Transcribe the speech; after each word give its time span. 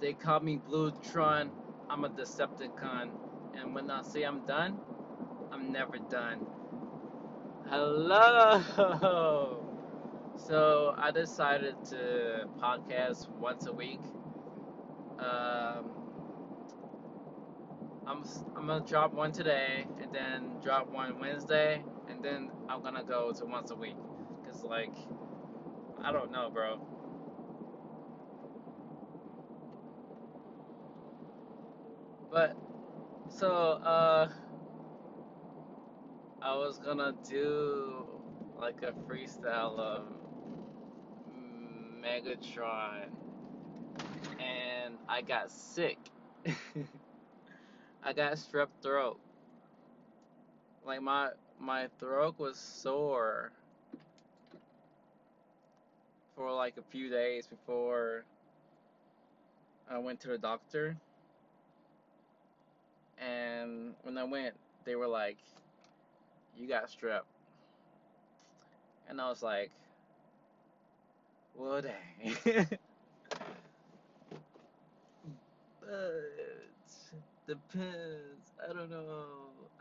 They 0.00 0.14
call 0.14 0.40
me 0.40 0.58
Bluetron. 0.58 1.50
I'm 1.90 2.04
a 2.04 2.10
Decepticon. 2.10 3.10
And 3.54 3.74
when 3.74 3.90
I 3.90 4.02
say 4.02 4.24
I'm 4.24 4.44
done, 4.46 4.80
I'm 5.52 5.72
never 5.72 5.98
done. 5.98 6.46
Hello! 7.68 9.64
So 10.36 10.94
I 10.98 11.10
decided 11.10 11.84
to 11.86 12.46
podcast 12.62 13.28
once 13.30 13.66
a 13.66 13.72
week. 13.72 14.00
Um, 15.18 16.14
I'm, 18.06 18.24
I'm 18.56 18.66
gonna 18.66 18.84
drop 18.86 19.12
one 19.14 19.32
today 19.32 19.86
and 20.00 20.12
then 20.12 20.60
drop 20.62 20.88
one 20.90 21.18
Wednesday 21.20 21.84
and 22.08 22.24
then 22.24 22.50
I'm 22.68 22.82
gonna 22.82 23.04
go 23.04 23.32
to 23.32 23.44
once 23.46 23.70
a 23.70 23.76
week. 23.76 23.96
Cause 24.46 24.64
like, 24.64 24.94
I 26.02 26.12
don't 26.12 26.32
know, 26.32 26.50
bro. 26.50 26.80
But 32.30 32.56
so 33.28 33.50
uh 33.50 34.28
I 36.42 36.56
was 36.56 36.78
gonna 36.78 37.14
do 37.28 38.06
like 38.60 38.82
a 38.82 38.92
freestyle 39.10 39.78
of 39.78 40.02
Megatron 42.02 43.08
and 44.38 44.94
I 45.08 45.22
got 45.22 45.50
sick. 45.50 45.98
I 48.02 48.12
got 48.12 48.34
strep 48.34 48.68
throat. 48.82 49.18
Like 50.86 51.02
my 51.02 51.30
my 51.58 51.88
throat 51.98 52.36
was 52.38 52.58
sore 52.58 53.52
for 56.36 56.52
like 56.52 56.76
a 56.76 56.82
few 56.82 57.10
days 57.10 57.46
before 57.46 58.24
I 59.90 59.98
went 59.98 60.20
to 60.20 60.28
the 60.28 60.38
doctor. 60.38 60.96
And 63.20 63.94
when 64.02 64.18
I 64.18 64.24
went, 64.24 64.54
they 64.84 64.96
were 64.96 65.08
like, 65.08 65.38
"You 66.56 66.68
got 66.68 66.86
strep," 66.86 67.22
and 69.08 69.20
I 69.20 69.28
was 69.28 69.42
like, 69.42 69.70
"Well, 71.54 71.82
dang." 71.82 72.36
but 75.80 76.22
depends. 77.46 78.52
I 78.62 78.72
don't 78.72 78.90
know. 78.90 79.24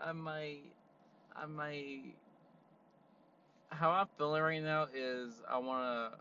I 0.04 0.12
might. 0.14 0.64
I 1.36 1.46
might. 1.46 2.16
How 3.70 3.92
I'm 3.92 4.08
feeling 4.18 4.42
right 4.42 4.64
now 4.64 4.88
is 4.94 5.44
I 5.50 5.58
want 5.58 6.14
to 6.14 6.20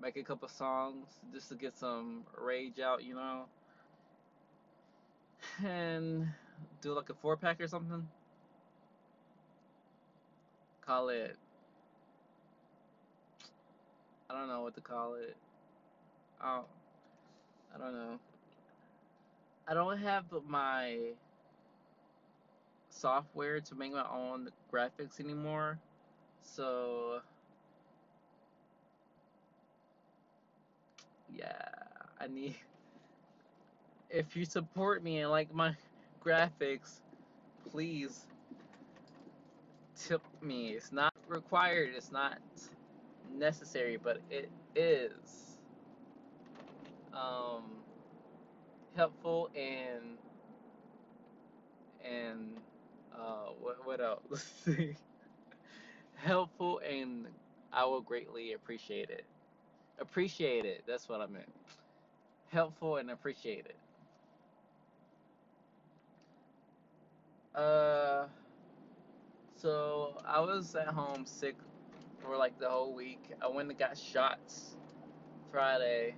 make 0.00 0.16
a 0.16 0.22
couple 0.22 0.48
songs 0.48 1.08
just 1.32 1.48
to 1.48 1.54
get 1.54 1.76
some 1.76 2.24
rage 2.38 2.80
out, 2.80 3.02
you 3.02 3.14
know, 3.14 3.46
and 5.64 6.28
do 6.80 6.92
like 6.92 7.10
a 7.10 7.14
four 7.14 7.36
pack 7.36 7.60
or 7.60 7.68
something. 7.68 8.06
Call 10.84 11.08
it. 11.08 11.36
I 14.28 14.38
don't 14.38 14.48
know 14.48 14.62
what 14.62 14.74
to 14.74 14.80
call 14.80 15.14
it. 15.14 15.36
Don't, 16.42 16.66
I 17.74 17.78
don't 17.78 17.94
know. 17.94 18.18
I 19.68 19.74
don't 19.74 19.98
have 19.98 20.24
my 20.46 20.96
software 22.88 23.60
to 23.60 23.74
make 23.74 23.92
my 23.92 24.06
own 24.12 24.48
graphics 24.72 25.20
anymore. 25.20 25.78
So 26.42 27.20
yeah, 31.34 31.68
I 32.20 32.26
need 32.28 32.56
if 34.10 34.36
you 34.36 34.44
support 34.44 35.02
me 35.02 35.20
and 35.20 35.30
like 35.30 35.52
my 35.52 35.76
graphics, 36.20 37.02
please 37.68 38.26
tip 39.96 40.22
me. 40.42 40.70
It's 40.70 40.92
not 40.92 41.14
required, 41.26 41.94
it's 41.94 42.12
not 42.12 42.40
necessary, 43.30 43.96
but 43.96 44.20
it 44.30 44.50
is 44.74 45.58
um, 47.12 47.84
helpful 48.94 49.50
and 49.54 50.18
and 52.04 52.62
uh, 53.12 53.46
what 53.46 53.84
what 53.86 54.00
else? 54.00 54.68
helpful 56.14 56.80
and 56.80 57.28
I 57.72 57.84
will 57.84 58.02
greatly 58.02 58.52
appreciate 58.52 59.10
it. 59.10 59.26
Appreciate 59.98 60.64
it. 60.64 60.84
That's 60.86 61.08
what 61.08 61.20
I 61.20 61.26
meant. 61.26 61.52
Helpful 62.48 62.96
and 62.98 63.10
appreciate 63.10 63.66
it. 63.66 63.78
Uh, 67.56 68.26
so 69.56 70.20
I 70.26 70.40
was 70.40 70.74
at 70.74 70.88
home 70.88 71.24
sick 71.26 71.56
for 72.20 72.36
like 72.36 72.58
the 72.58 72.68
whole 72.68 72.94
week. 72.94 73.20
I 73.42 73.48
went 73.48 73.70
and 73.70 73.78
got 73.78 73.96
shots 73.98 74.76
Friday. 75.50 76.14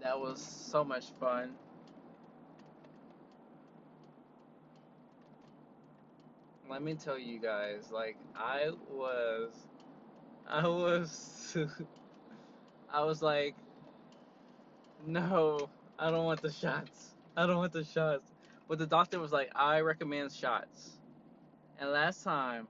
That 0.00 0.18
was 0.20 0.40
so 0.40 0.84
much 0.84 1.06
fun. 1.20 1.54
Let 6.70 6.82
me 6.82 6.94
tell 6.94 7.18
you 7.18 7.40
guys, 7.40 7.90
like 7.92 8.16
I 8.36 8.70
was 8.90 9.52
I 10.46 10.66
was 10.68 11.56
I 12.92 13.04
was 13.04 13.22
like 13.22 13.56
no, 15.06 15.70
I 15.98 16.10
don't 16.10 16.24
want 16.24 16.42
the 16.42 16.52
shots. 16.52 17.13
I 17.36 17.46
don't 17.46 17.56
want 17.56 17.72
the 17.72 17.84
shots. 17.84 18.30
But 18.68 18.78
the 18.78 18.86
doctor 18.86 19.18
was 19.18 19.32
like, 19.32 19.50
I 19.54 19.80
recommend 19.80 20.32
shots. 20.32 20.92
And 21.78 21.90
last 21.90 22.22
time, 22.22 22.68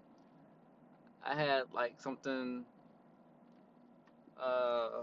I 1.24 1.34
had 1.34 1.64
like 1.72 2.00
something, 2.00 2.64
uh, 4.42 5.02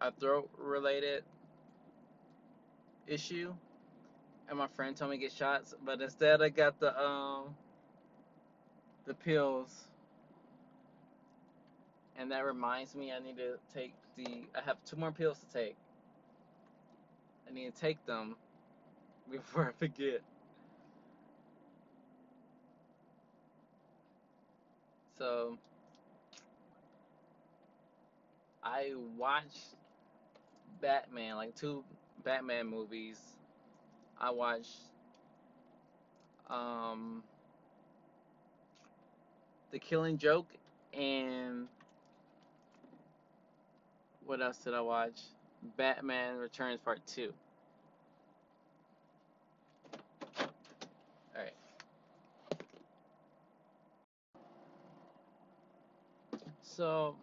a 0.00 0.12
throat 0.18 0.50
related 0.58 1.24
issue. 3.06 3.54
And 4.48 4.58
my 4.58 4.66
friend 4.68 4.96
told 4.96 5.10
me 5.10 5.18
to 5.18 5.20
get 5.20 5.32
shots. 5.32 5.74
But 5.84 6.00
instead, 6.00 6.42
I 6.42 6.48
got 6.48 6.80
the, 6.80 6.98
um, 6.98 7.54
the 9.06 9.14
pills. 9.14 9.86
And 12.18 12.30
that 12.32 12.44
reminds 12.44 12.94
me, 12.94 13.12
I 13.12 13.20
need 13.20 13.36
to 13.36 13.58
take 13.72 13.94
the, 14.16 14.44
I 14.56 14.62
have 14.64 14.76
two 14.84 14.96
more 14.96 15.12
pills 15.12 15.38
to 15.38 15.58
take. 15.58 15.76
I 17.48 17.52
need 17.52 17.74
to 17.74 17.80
take 17.80 18.04
them 18.06 18.36
before 19.32 19.68
I 19.68 19.72
forget. 19.78 20.20
So 25.18 25.56
I 28.62 28.92
watched 29.16 29.76
Batman, 30.80 31.36
like 31.36 31.54
two 31.54 31.82
Batman 32.24 32.66
movies. 32.66 33.18
I 34.20 34.30
watched 34.30 34.76
um, 36.48 37.22
The 39.70 39.78
Killing 39.78 40.18
Joke 40.18 40.48
and 40.92 41.68
what 44.26 44.40
else 44.40 44.58
did 44.58 44.74
I 44.74 44.80
watch? 44.80 45.20
Batman 45.76 46.36
Returns 46.36 46.80
Part 46.84 47.04
2. 47.06 47.32
Alright. 51.36 51.54
So, 56.74 57.16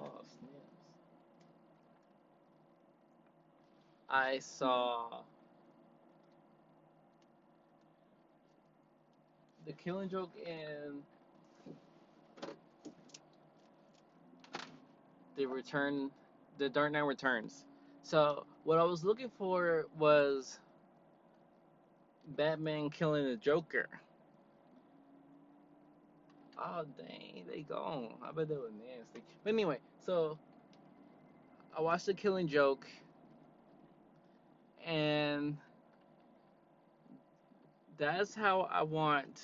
oh. 0.00 0.10
I 4.10 4.40
saw 4.40 5.20
The 9.64 9.72
Killing 9.74 10.08
Joke 10.08 10.32
and 10.44 11.02
The 15.36 15.46
Return, 15.46 16.10
The 16.58 16.68
Dark 16.68 16.90
Knight 16.90 17.04
Returns. 17.04 17.64
So, 18.02 18.44
what 18.64 18.80
I 18.80 18.82
was 18.82 19.04
looking 19.04 19.30
for 19.38 19.86
was 19.96 20.58
Batman 22.26 22.90
killing 22.90 23.24
the 23.24 23.36
Joker. 23.36 23.88
Oh 26.64 26.84
dang, 26.96 27.44
they 27.50 27.62
gone. 27.62 28.14
I 28.22 28.30
bet 28.32 28.48
they 28.48 28.56
were 28.56 28.70
nasty. 28.70 29.22
But 29.42 29.52
anyway, 29.52 29.78
so 30.06 30.38
I 31.76 31.80
watched 31.80 32.06
The 32.06 32.14
Killing 32.14 32.46
Joke, 32.46 32.86
and 34.86 35.56
that's 37.98 38.34
how 38.34 38.62
I 38.70 38.82
want 38.82 39.40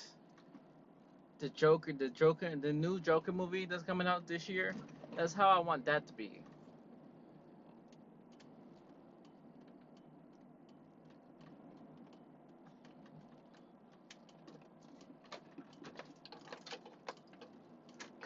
the 1.39 1.49
Joker, 1.49 1.93
the 1.93 2.09
Joker, 2.09 2.55
the 2.55 2.71
new 2.73 2.99
Joker 2.99 3.31
movie 3.33 3.65
that's 3.65 3.83
coming 3.83 4.07
out 4.07 4.27
this 4.27 4.47
year. 4.47 4.75
That's 5.17 5.33
how 5.33 5.49
I 5.49 5.59
want 5.59 5.85
that 5.85 6.07
to 6.07 6.13
be. 6.13 6.41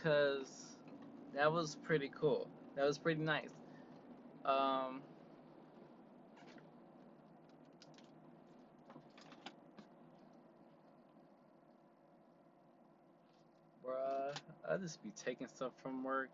Cause 0.04 0.76
that 1.34 1.52
was 1.52 1.78
pretty 1.84 2.12
cool. 2.20 2.50
That 2.76 2.86
was 2.86 2.98
pretty 2.98 3.22
nice. 3.22 3.52
Um, 4.44 5.02
bruh, 13.86 14.36
I 14.70 14.76
just 14.76 15.02
be 15.02 15.12
taking 15.16 15.48
stuff 15.48 15.72
from 15.82 16.04
work. 16.04 16.32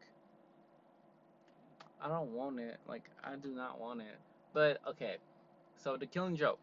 I 2.01 2.07
don't 2.07 2.31
want 2.31 2.59
it. 2.59 2.77
Like 2.87 3.03
I 3.23 3.35
do 3.35 3.49
not 3.49 3.79
want 3.79 4.01
it. 4.01 4.17
But 4.51 4.79
okay, 4.87 5.17
so 5.77 5.95
the 5.95 6.07
Killing 6.07 6.35
Joke. 6.35 6.59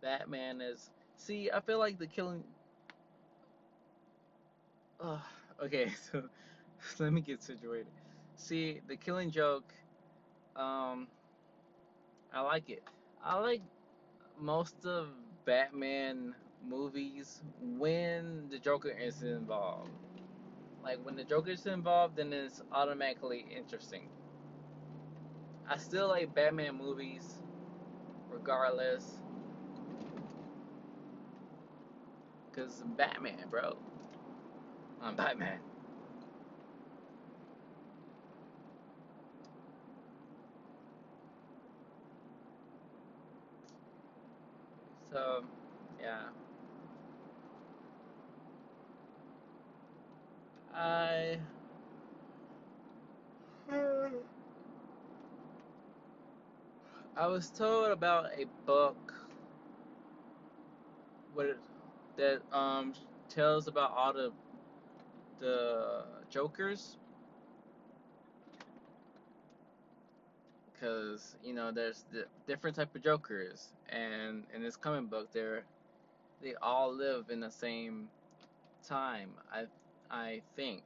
Batman 0.00 0.62
is. 0.62 0.90
See, 1.18 1.50
I 1.52 1.60
feel 1.60 1.78
like 1.78 1.98
the 1.98 2.06
Killing. 2.06 2.44
Okay, 5.62 5.90
so 6.12 6.22
let 6.98 7.12
me 7.12 7.20
get 7.20 7.42
situated. 7.42 7.92
See, 8.36 8.80
the 8.86 8.96
Killing 8.96 9.30
Joke. 9.30 9.72
Um, 10.56 11.08
I 12.32 12.40
like 12.40 12.68
it. 12.70 12.82
I 13.22 13.38
like 13.38 13.62
most 14.38 14.84
of 14.84 15.08
Batman 15.44 16.34
movies 16.62 17.42
when 17.60 18.48
the 18.50 18.58
Joker 18.58 18.90
is 18.90 19.22
involved. 19.22 19.90
Like 20.82 20.98
when 21.04 21.16
the 21.16 21.24
Joker 21.24 21.50
is 21.52 21.66
involved, 21.66 22.16
then 22.16 22.32
it's 22.32 22.60
automatically 22.72 23.46
interesting. 23.56 24.10
I 25.68 25.76
still 25.76 26.08
like 26.08 26.34
Batman 26.34 26.76
movies, 26.76 27.42
regardless, 28.30 29.20
cause 32.52 32.80
I'm 32.82 32.94
Batman, 32.94 33.48
bro. 33.50 33.76
I'm 35.02 35.16
Batman. 35.16 35.58
So, 45.12 45.44
yeah. 46.00 46.28
I 50.74 51.38
I 57.16 57.26
was 57.26 57.50
told 57.50 57.90
about 57.90 58.26
a 58.36 58.46
book 58.66 59.14
what 61.34 61.46
it, 61.46 61.58
that 62.16 62.42
um 62.56 62.94
tells 63.28 63.68
about 63.68 63.92
all 63.96 64.12
the 64.12 64.32
the 65.42 66.04
Jokers? 66.30 66.98
Because 70.72 71.36
you 71.44 71.54
know 71.54 71.72
there's 71.72 72.04
the 72.12 72.26
different 72.46 72.76
type 72.76 72.94
of 72.96 73.02
Jokers. 73.02 73.74
And 73.90 74.46
in 74.54 74.62
this 74.62 74.76
comic 74.76 75.10
book 75.10 75.32
they're 75.32 75.64
they 76.42 76.54
all 76.56 76.94
live 76.94 77.30
in 77.30 77.40
the 77.40 77.50
same 77.50 78.10
time 78.86 79.30
I 79.52 79.66
I 80.10 80.42
think. 80.56 80.84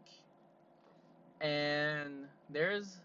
And 1.41 2.29
there's 2.51 2.99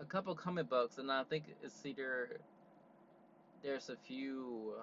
a 0.00 0.06
couple 0.06 0.34
comic 0.34 0.68
books 0.68 0.98
and 0.98 1.10
I 1.12 1.24
think 1.24 1.44
it's 1.62 1.86
either 1.86 2.40
there's 3.62 3.90
a 3.90 3.96
few 3.96 4.74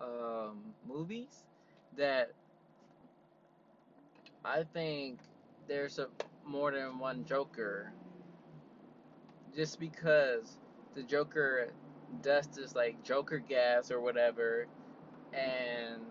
um, 0.00 0.74
movies 0.86 1.44
that 1.96 2.32
I 4.44 4.64
think 4.72 5.18
there's 5.68 5.98
a 5.98 6.08
more 6.46 6.72
than 6.72 6.98
one 6.98 7.24
Joker. 7.24 7.92
Just 9.54 9.78
because 9.80 10.56
the 10.94 11.02
Joker 11.02 11.68
does 12.22 12.48
this 12.48 12.74
like 12.74 13.02
Joker 13.04 13.38
gas 13.38 13.90
or 13.90 14.00
whatever 14.00 14.66
and 15.32 16.02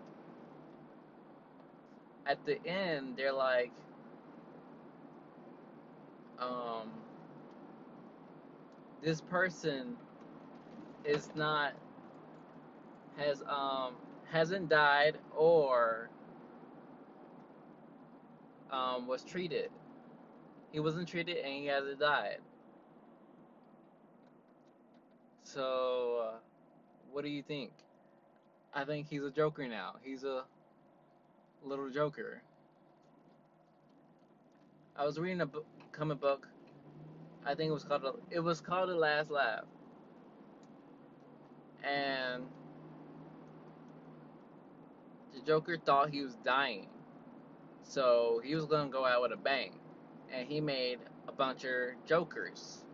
at 2.26 2.44
the 2.46 2.64
end 2.66 3.16
they're 3.16 3.32
like 3.32 3.70
um 6.38 6.90
this 9.02 9.20
person 9.20 9.96
is 11.04 11.30
not 11.34 11.72
has 13.16 13.42
um 13.48 13.94
hasn't 14.30 14.68
died 14.68 15.18
or 15.36 16.08
um 18.72 19.06
was 19.06 19.24
treated. 19.24 19.70
He 20.72 20.80
wasn't 20.80 21.08
treated 21.08 21.38
and 21.38 21.52
he 21.52 21.66
hasn't 21.66 22.00
died. 22.00 22.38
So 25.42 26.30
uh, 26.32 26.38
what 27.12 27.24
do 27.24 27.30
you 27.30 27.42
think? 27.42 27.72
I 28.72 28.84
think 28.84 29.08
he's 29.08 29.24
a 29.24 29.30
joker 29.30 29.66
now. 29.66 29.96
He's 30.02 30.22
a 30.22 30.44
little 31.64 31.90
joker. 31.90 32.42
I 34.96 35.04
was 35.04 35.18
reading 35.18 35.40
a 35.40 35.46
book, 35.46 35.66
comic 35.92 36.20
book. 36.20 36.46
I 37.44 37.54
think 37.54 37.70
it 37.70 37.72
was 37.72 37.84
called 37.84 38.20
it 38.30 38.40
was 38.40 38.60
called 38.60 38.90
The 38.90 38.94
Last 38.94 39.30
Laugh. 39.30 39.64
And 41.82 42.44
the 45.34 45.40
Joker 45.40 45.78
thought 45.78 46.10
he 46.10 46.22
was 46.22 46.36
dying. 46.44 46.88
So 47.90 48.40
he 48.44 48.54
was 48.54 48.66
going 48.66 48.86
to 48.86 48.92
go 48.92 49.04
out 49.04 49.20
with 49.20 49.32
a 49.32 49.36
bang. 49.36 49.72
And 50.32 50.46
he 50.46 50.60
made 50.60 51.00
a 51.26 51.32
bunch 51.32 51.64
of 51.64 51.90
Jokers. 52.06 52.84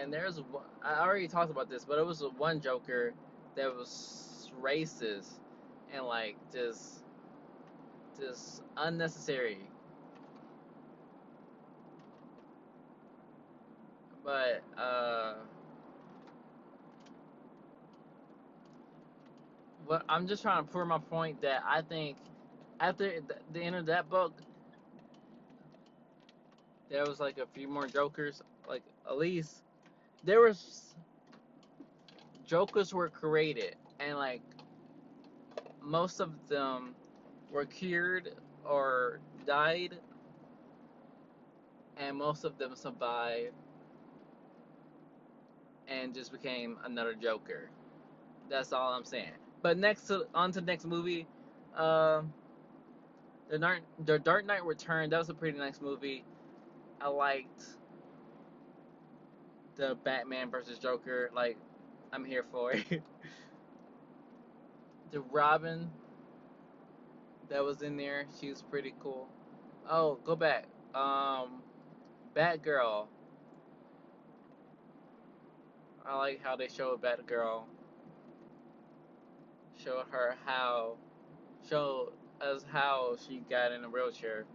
And 0.00 0.12
there's 0.12 0.40
I 0.84 1.00
already 1.00 1.26
talked 1.26 1.50
about 1.50 1.68
this, 1.68 1.84
but 1.84 1.98
it 1.98 2.06
was 2.06 2.22
one 2.38 2.60
Joker 2.60 3.14
that 3.56 3.74
was 3.74 4.52
racist 4.62 5.32
and 5.92 6.06
like 6.06 6.36
just 6.52 7.02
just 8.20 8.62
unnecessary. 8.76 9.58
But 14.24 14.62
uh 14.78 15.34
but 19.86 20.04
I'm 20.08 20.26
just 20.26 20.42
trying 20.42 20.64
to 20.64 20.70
prove 20.70 20.88
my 20.88 20.98
point 20.98 21.42
that 21.42 21.62
I 21.66 21.82
think 21.82 22.18
after 22.80 23.20
the 23.52 23.60
end 23.60 23.76
of 23.76 23.86
that 23.86 24.08
book, 24.08 24.42
there 26.90 27.06
was 27.06 27.20
like 27.20 27.38
a 27.38 27.46
few 27.46 27.68
more 27.68 27.88
Jokers. 27.88 28.42
Like 28.66 28.84
at 29.08 29.18
least 29.18 29.64
there 30.24 30.40
was 30.40 30.96
Jokers 32.44 32.94
were 32.94 33.10
created, 33.10 33.76
and 34.00 34.18
like 34.18 34.42
most 35.80 36.20
of 36.20 36.48
them 36.48 36.96
were 37.50 37.66
cured 37.66 38.30
or 38.64 39.20
died, 39.46 40.00
and 41.96 42.16
most 42.18 42.44
of 42.44 42.58
them 42.58 42.76
survived 42.76 43.54
and 45.88 46.14
just 46.14 46.32
became 46.32 46.78
another 46.84 47.14
Joker. 47.14 47.70
That's 48.48 48.72
all 48.72 48.94
I'm 48.94 49.04
saying. 49.04 49.43
But 49.64 49.78
next 49.78 50.08
to 50.08 50.26
on 50.34 50.52
to 50.52 50.60
the 50.60 50.66
next 50.66 50.84
movie, 50.84 51.26
um, 51.74 52.34
the 53.48 53.58
Dark 53.58 53.80
the 54.04 54.18
Dark 54.18 54.44
Knight 54.44 54.62
Return. 54.62 55.08
That 55.08 55.18
was 55.18 55.30
a 55.30 55.34
pretty 55.34 55.56
nice 55.56 55.80
movie. 55.80 56.22
I 57.00 57.08
liked 57.08 57.64
the 59.76 59.96
Batman 60.04 60.50
versus 60.50 60.78
Joker. 60.78 61.30
Like, 61.34 61.56
I'm 62.12 62.26
here 62.26 62.44
for 62.52 62.72
it. 62.72 62.84
the 65.12 65.20
Robin 65.20 65.90
that 67.48 67.64
was 67.64 67.80
in 67.80 67.96
there, 67.96 68.26
she 68.38 68.50
was 68.50 68.60
pretty 68.60 68.92
cool. 69.00 69.28
Oh, 69.88 70.18
go 70.26 70.36
back. 70.36 70.66
Um, 70.94 71.62
Batgirl. 72.36 73.06
I 76.04 76.18
like 76.18 76.42
how 76.44 76.54
they 76.54 76.68
showed 76.68 77.00
Batgirl. 77.00 77.62
Showed 79.84 80.06
her 80.10 80.34
how, 80.46 80.96
show 81.68 82.12
us 82.40 82.64
how 82.72 83.16
she 83.28 83.42
got 83.50 83.70
in 83.70 83.84
a 83.84 83.90
wheelchair. 83.90 84.46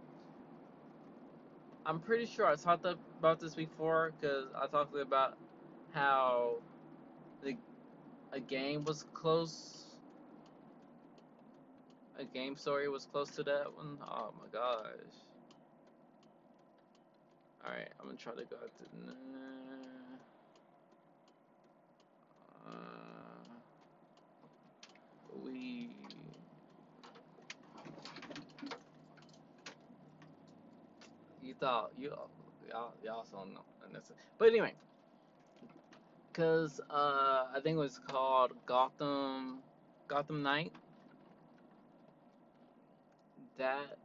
I'm 1.86 2.00
pretty 2.00 2.26
sure 2.26 2.46
I 2.46 2.56
talked 2.56 2.84
about 2.84 3.38
this 3.38 3.54
before 3.54 4.12
because 4.20 4.46
I 4.60 4.66
talked 4.66 4.96
about 4.96 5.36
how 5.92 6.56
the 7.44 7.56
a 8.32 8.40
game 8.40 8.84
was 8.84 9.04
close. 9.14 9.84
A 12.18 12.24
game 12.24 12.56
story 12.56 12.88
was 12.88 13.06
close 13.06 13.30
to 13.32 13.44
that 13.44 13.74
one. 13.74 13.98
Oh 14.02 14.32
my 14.36 14.48
gosh. 14.52 14.90
Alright, 17.64 17.88
I'm 18.00 18.06
gonna 18.06 18.18
try 18.18 18.34
to 18.34 18.44
go 18.44 18.56
to. 18.56 19.12
Uh, 22.66 23.19
we. 25.44 25.90
You 31.42 31.54
thought 31.54 31.92
you 31.98 32.14
y'all 32.68 32.92
y'all 33.02 33.26
don't 33.32 33.54
know, 33.54 33.64
but 34.38 34.48
anyway, 34.48 34.74
because 36.32 36.80
uh, 36.90 37.46
I 37.54 37.60
think 37.62 37.76
it 37.76 37.80
was 37.80 37.98
called 38.06 38.52
Gotham 38.66 39.60
Gotham 40.08 40.42
Knight. 40.42 40.72
That 43.58 43.98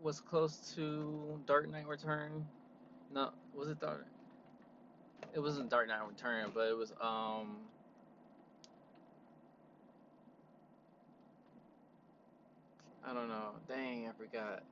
was 0.00 0.20
close 0.20 0.74
to 0.76 1.40
Dark 1.46 1.68
Knight 1.70 1.86
Return. 1.86 2.46
No, 3.12 3.30
was 3.54 3.68
it 3.68 3.80
Dark? 3.80 4.06
It 5.34 5.40
wasn't 5.40 5.70
Dark 5.70 5.88
Knight 5.88 6.06
Return, 6.06 6.50
but 6.54 6.68
it 6.68 6.76
was 6.76 6.92
um. 7.00 7.58
I 13.08 13.14
don't 13.14 13.28
know. 13.28 13.50
Dang, 13.68 14.08
I 14.08 14.12
forgot. 14.18 14.62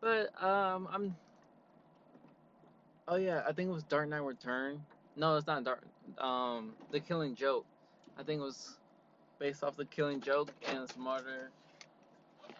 But 0.00 0.42
um, 0.42 0.88
I'm. 0.92 1.16
Oh 3.06 3.16
yeah, 3.16 3.42
I 3.46 3.52
think 3.52 3.68
it 3.68 3.72
was 3.72 3.84
Dark 3.84 4.08
Knight 4.08 4.22
Return. 4.22 4.82
No, 5.16 5.36
it's 5.36 5.46
not 5.46 5.62
Dark. 5.62 5.84
Um, 6.18 6.72
The 6.90 7.00
Killing 7.00 7.36
Joke. 7.36 7.64
I 8.18 8.22
think 8.24 8.40
it 8.40 8.44
was 8.44 8.76
based 9.38 9.62
off 9.62 9.76
The 9.76 9.84
Killing 9.84 10.20
Joke 10.20 10.50
and 10.68 10.88
some 10.90 11.06
other 11.06 11.50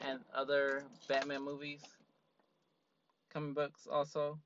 and 0.01 0.21
other 0.35 0.85
Batman 1.09 1.43
movies, 1.45 1.81
comic 3.33 3.55
books 3.55 3.89
also. 3.91 4.39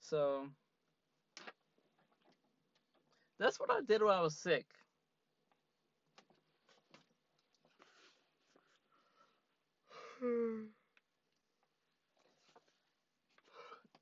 So 0.00 0.46
that's 3.38 3.60
what 3.60 3.70
I 3.70 3.80
did 3.86 4.02
when 4.02 4.14
I 4.14 4.20
was 4.20 4.36
sick. 4.36 4.66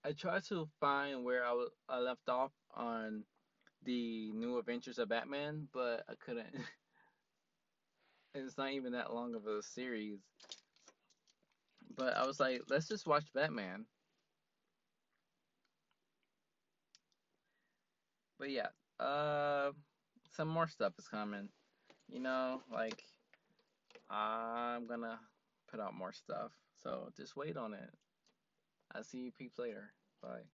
I 0.05 0.13
tried 0.13 0.45
to 0.45 0.69
find 0.81 1.25
where 1.25 1.45
I, 1.45 1.49
w- 1.51 1.71
I 1.89 1.99
left 2.01 2.29
off 2.29 2.53
on 2.75 3.25
the 3.85 4.33
New 4.33 4.59
Adventures 4.59 4.99
of 4.99 5.09
Batman, 5.09 5.69
but 5.73 6.05
I 6.09 6.15
couldn't. 6.25 6.55
it's 8.35 8.59
not 8.59 8.73
even 8.73 8.93
that 8.93 9.13
long 9.15 9.35
of 9.35 9.47
a 9.47 9.63
series. 9.63 10.21
But 11.97 12.17
I 12.17 12.27
was 12.27 12.41
like, 12.41 12.63
let's 12.69 12.89
just 12.89 13.07
watch 13.07 13.33
Batman. 13.35 13.87
But 18.39 18.51
yeah, 18.51 18.69
uh, 18.99 19.73
some 20.33 20.49
more 20.49 20.69
stuff 20.69 20.95
is 20.99 21.09
coming. 21.09 21.49
You 22.09 22.21
know, 22.21 22.63
like 22.73 23.03
I'm 24.11 24.87
gonna 24.87 25.21
put 25.71 25.81
out 25.81 25.95
more 25.95 26.13
stuff. 26.13 26.53
So 26.83 27.11
just 27.17 27.37
wait 27.37 27.57
on 27.57 27.75
it. 27.75 27.91
I'll 28.95 29.05
see 29.05 29.19
you 29.19 29.33
peeps 29.33 29.59
later. 29.59 29.93
Bye. 30.23 30.43